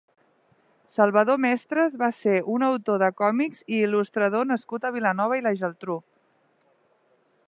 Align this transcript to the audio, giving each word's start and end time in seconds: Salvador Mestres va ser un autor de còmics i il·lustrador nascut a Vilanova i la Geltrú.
Salvador 0.91 1.37
Mestres 1.43 1.97
va 2.03 2.09
ser 2.21 2.37
un 2.55 2.65
autor 2.69 2.99
de 3.03 3.11
còmics 3.21 3.61
i 3.75 3.81
il·lustrador 3.89 4.49
nascut 4.53 4.87
a 4.87 4.93
Vilanova 4.99 5.41
i 5.41 5.45
la 5.49 5.53
Geltrú. 5.61 5.99